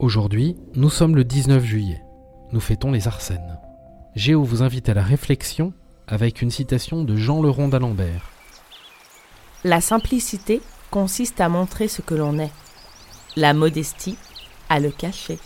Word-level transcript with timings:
Aujourd'hui, 0.00 0.56
nous 0.74 0.90
sommes 0.90 1.14
le 1.14 1.22
19 1.22 1.64
juillet. 1.64 2.02
Nous 2.50 2.58
fêtons 2.58 2.90
les 2.90 3.06
Arsènes. 3.06 3.60
Géo 4.16 4.42
vous 4.42 4.60
invite 4.60 4.88
à 4.88 4.94
la 4.94 5.04
réflexion 5.04 5.72
avec 6.08 6.42
une 6.42 6.50
citation 6.50 7.04
de 7.04 7.14
Jean 7.14 7.40
Leron 7.40 7.68
d'Alembert. 7.68 8.28
La 9.62 9.80
simplicité 9.80 10.60
consiste 10.90 11.40
à 11.40 11.48
montrer 11.48 11.86
ce 11.86 12.02
que 12.02 12.14
l'on 12.16 12.40
est. 12.40 12.50
La 13.36 13.54
modestie 13.54 14.18
à 14.68 14.80
le 14.80 14.90
cacher. 14.90 15.38